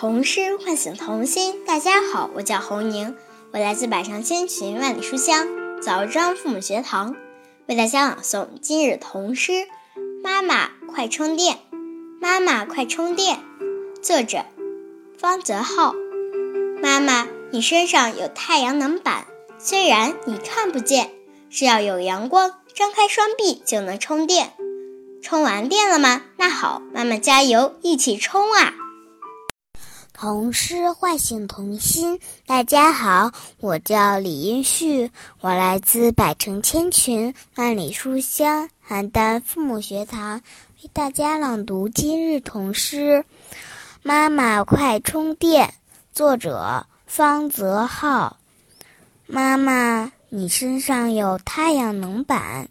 [0.00, 1.62] 童诗唤醒童心。
[1.66, 3.14] 大家好，我叫侯宁，
[3.52, 5.46] 我来自百上千群万里书香
[5.82, 7.14] 枣庄父母学堂，
[7.66, 9.52] 为大家朗诵今日童诗
[10.24, 11.56] 《妈妈快充电》。
[12.18, 13.40] 妈妈快充电，
[14.00, 14.46] 作者
[15.18, 15.94] 方泽浩。
[16.82, 19.26] 妈妈，你身上有太阳能板，
[19.58, 21.10] 虽然你看不见，
[21.50, 24.54] 只要有阳光，张开双臂就能充电。
[25.20, 26.22] 充完电了吗？
[26.38, 28.72] 那好，妈妈加油，一起冲啊！
[30.20, 32.20] 童诗唤醒童心。
[32.44, 40.42] 大家好，我叫李英旭，我来自百城千群万里书香邯郸父母学堂，
[40.82, 43.24] 为大家朗读今日童诗
[44.02, 45.68] 《妈妈快充电》，
[46.12, 48.36] 作者方泽浩。
[49.26, 52.68] 妈妈，你身上有太阳能板，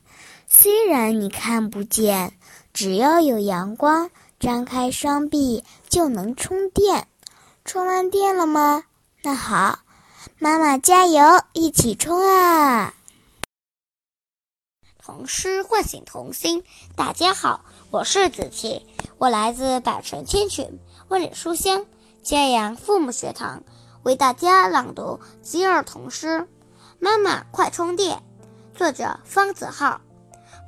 [0.48, 2.32] 虽然你看不见，
[2.74, 7.08] 只要有阳光，张开双臂就能充电。
[7.72, 8.84] 充完电了吗？
[9.22, 9.78] 那好，
[10.40, 11.22] 妈妈加油，
[11.54, 12.96] 一起冲啊！
[14.98, 16.64] 童诗唤醒童心。
[16.96, 18.88] 大家好，我是子琪，
[19.20, 21.86] 我来自百城千群万里书香
[22.24, 23.62] 揭阳父母学堂，
[24.02, 26.28] 为大家朗读今日童诗
[26.98, 28.18] 《妈妈快充电》，
[28.76, 30.02] 作者方子浩。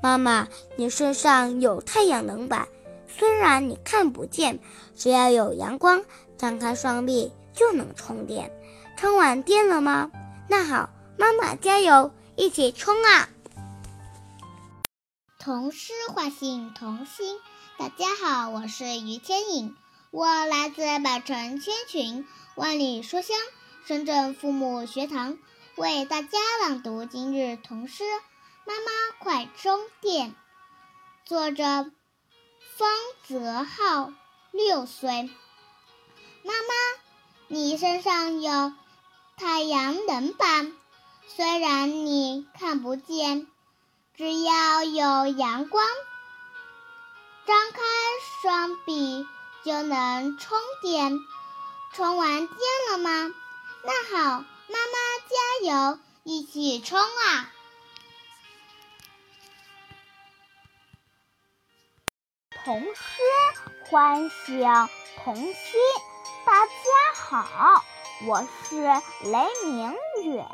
[0.04, 2.68] 妈妈，你身上有太阳能板。
[3.08, 4.60] 虽然你看不见，
[4.96, 6.06] 只要有阳光，
[6.42, 8.52] 张开双臂就能充电。
[8.98, 10.10] 充完电了吗？
[10.50, 13.30] 那好，妈妈加油，一起冲啊！
[15.38, 17.40] 童诗唤醒童心。
[17.78, 19.76] 大家好，我是于天颖，
[20.10, 23.38] 我来自百城千群万里书香
[23.86, 25.38] 深圳父母学堂，
[25.76, 28.04] 为大家朗读今日童诗
[28.66, 30.30] 《妈妈快充电》，
[31.24, 31.92] 作者。
[32.78, 32.90] 方
[33.28, 34.12] 泽浩
[34.52, 35.30] 六岁，
[36.44, 36.74] 妈妈，
[37.48, 38.74] 你身上有
[39.38, 40.74] 太阳能板，
[41.28, 43.48] 虽然你看不见，
[44.16, 45.86] 只要有阳光，
[47.46, 47.80] 张开
[48.42, 49.28] 双臂
[49.64, 51.20] 就能充电。
[51.94, 52.58] 充完电
[52.90, 53.34] 了吗？
[53.84, 57.52] 那好，妈妈加油，一起冲啊！
[62.64, 63.02] 童诗
[63.90, 64.90] 唤醒
[65.24, 65.54] 童心。
[66.46, 66.72] 大家
[67.16, 67.84] 好，
[68.26, 68.76] 我是
[69.30, 70.46] 雷明远，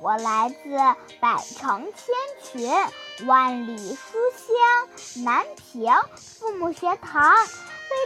[0.00, 0.78] 我来自
[1.20, 7.38] 百城千群万里书香南平父母学堂，为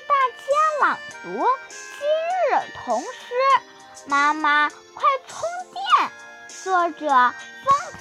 [0.09, 2.09] 大家朗读今
[2.51, 3.07] 日童诗
[4.09, 5.41] 《妈妈快充
[5.73, 6.11] 电》，
[6.65, 7.35] 作者方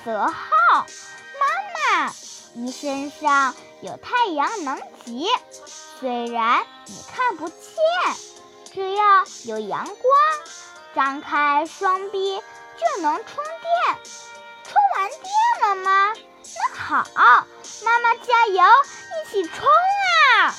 [0.05, 0.85] 泽浩。
[1.35, 2.13] 妈妈。
[2.53, 5.27] 你身上有太阳能级，
[5.99, 7.57] 虽然你看不见，
[8.71, 9.95] 只要有阳光，
[10.93, 13.97] 张开双臂就能充电。
[14.63, 16.13] 充完电了吗？
[16.43, 17.47] 那好，
[17.83, 20.53] 妈妈加油，一起冲啊！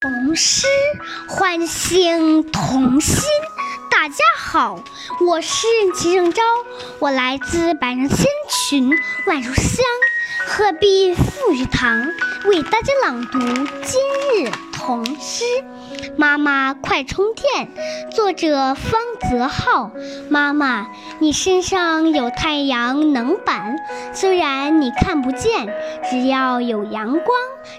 [0.00, 0.66] 童诗
[1.28, 3.22] 唤醒童心。
[3.90, 4.82] 大家好，
[5.26, 6.42] 我是齐正昭，
[6.98, 8.90] 我来自百人千群
[9.26, 9.84] 万书香。
[10.46, 12.06] 鹤壁富裕堂
[12.46, 13.38] 为大家朗读
[13.84, 14.50] 今日
[14.84, 15.44] 童诗
[16.16, 17.68] 《妈妈快充电》，
[18.10, 19.00] 作者方
[19.30, 19.92] 泽浩。
[20.28, 20.88] 妈妈，
[21.20, 23.76] 你身上有太阳能板，
[24.12, 25.72] 虽然你看不见，
[26.10, 27.28] 只要有阳光，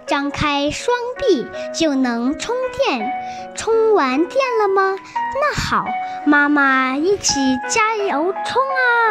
[0.08, 1.46] 张开双臂
[1.78, 3.12] 就能充电。
[3.54, 4.96] 充完电了吗？
[5.42, 5.86] 那好，
[6.26, 7.34] 妈妈一起
[7.70, 8.62] 加油冲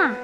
[0.00, 0.16] 啊！